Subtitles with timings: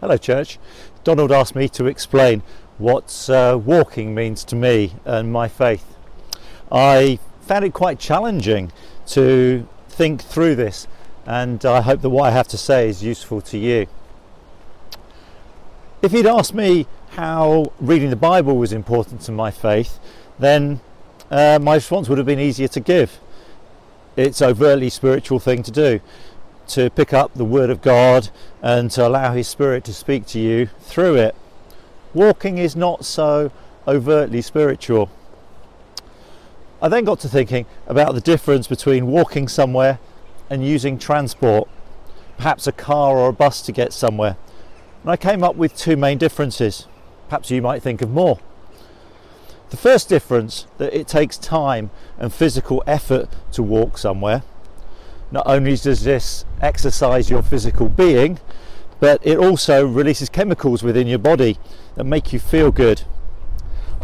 [0.00, 0.58] Hello, church.
[1.04, 2.42] Donald asked me to explain
[2.78, 5.94] what uh, walking means to me and my faith.
[6.72, 8.72] I found it quite challenging
[9.08, 10.86] to think through this,
[11.26, 13.88] and I hope that what I have to say is useful to you.
[16.00, 20.00] If he'd asked me how reading the Bible was important to my faith,
[20.38, 20.80] then
[21.30, 23.20] uh, my response would have been easier to give.
[24.16, 26.00] It's overtly spiritual thing to do
[26.70, 28.30] to pick up the Word of God
[28.62, 31.34] and to allow His Spirit to speak to you through it.
[32.14, 33.52] Walking is not so
[33.86, 35.10] overtly spiritual.
[36.82, 39.98] I then got to thinking about the difference between walking somewhere
[40.48, 41.68] and using transport,
[42.36, 44.36] perhaps a car or a bus to get somewhere.
[45.02, 46.86] And I came up with two main differences.
[47.28, 48.38] Perhaps you might think of more.
[49.70, 54.42] The first difference that it takes time and physical effort to walk somewhere
[55.30, 58.38] not only does this exercise your physical being,
[58.98, 61.58] but it also releases chemicals within your body
[61.94, 63.02] that make you feel good.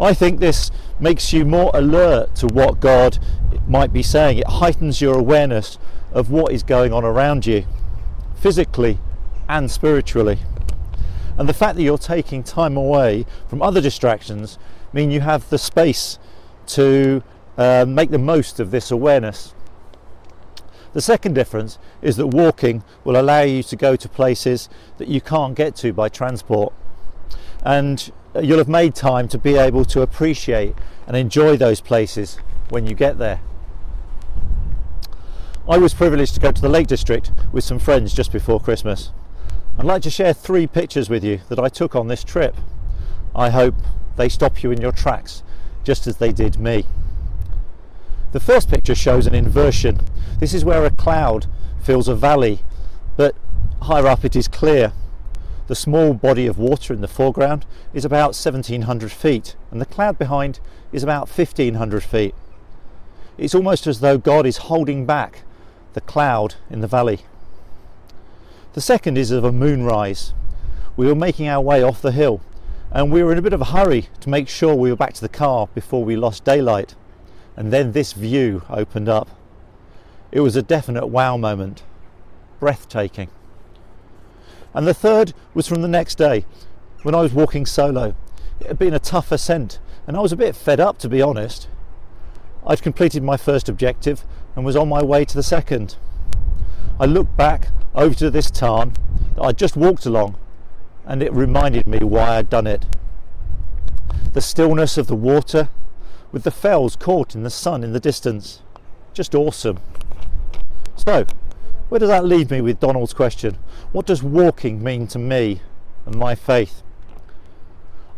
[0.01, 3.19] I think this makes you more alert to what God
[3.67, 4.39] might be saying.
[4.39, 5.79] It heightens your awareness
[6.13, 7.67] of what is going on around you,
[8.35, 8.99] physically
[9.49, 10.39] and spiritually.
[11.39, 14.59] And the fact that you're taking time away from other distractions
[14.93, 16.19] mean you have the space
[16.69, 17.23] to
[17.59, 19.55] uh, make the most of this awareness.
[20.97, 25.21] The second difference is that walking will allow you to go to places that you
[25.21, 26.73] can't get to by transport.
[27.63, 28.11] And
[28.43, 30.75] you'll have made time to be able to appreciate
[31.07, 32.39] and enjoy those places
[32.71, 33.43] when you get there.
[35.69, 39.13] I was privileged to go to the Lake District with some friends just before Christmas.
[39.79, 42.57] I'd like to share three pictures with you that I took on this trip.
[43.35, 43.75] I hope
[44.17, 45.43] they stop you in your tracks
[45.85, 46.87] just as they did me.
[48.37, 49.99] The first picture shows an inversion.
[50.41, 51.47] This is where a cloud
[51.83, 52.59] fills a valley,
[53.17, 53.35] but
[53.81, 54.93] higher up it is clear.
[55.69, 60.19] The small body of water in the foreground is about 1700 feet, and the cloud
[60.19, 60.61] behind
[60.93, 62.35] is about 1500 feet.
[63.39, 65.43] It's almost as though God is holding back
[65.95, 67.21] the cloud in the valley.
[68.75, 70.35] The second is of a moonrise.
[70.95, 72.43] We were making our way off the hill,
[72.91, 75.15] and we were in a bit of a hurry to make sure we were back
[75.15, 76.95] to the car before we lost daylight
[77.57, 79.29] and then this view opened up.
[80.31, 81.83] It was a definite wow moment,
[82.61, 83.31] breathtaking.
[84.75, 86.45] And the third was from the next day
[87.03, 88.15] when I was walking solo.
[88.61, 91.23] It had been a tough ascent, and I was a bit fed up to be
[91.23, 91.69] honest.
[92.67, 94.25] I'd completed my first objective
[94.55, 95.97] and was on my way to the second.
[97.01, 98.93] I looked back over to this tarn
[99.35, 100.37] that I'd just walked along,
[101.07, 102.85] and it reminded me why I'd done it.
[104.33, 105.69] The stillness of the water,
[106.33, 108.63] with the fells caught in the sun in the distance.
[109.13, 109.79] Just awesome.
[110.97, 111.27] So,
[111.89, 113.59] where does that leave me with Donald's question?
[113.93, 115.61] What does walking mean to me
[116.05, 116.83] and my faith?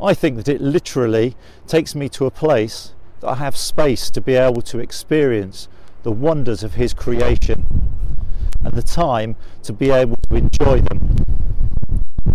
[0.00, 1.36] I think that it literally
[1.66, 5.68] takes me to a place that I have space to be able to experience
[6.02, 7.66] the wonders of His creation
[8.64, 11.16] and the time to be able to enjoy them.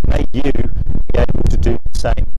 [0.06, 2.34] May you be able to do the same.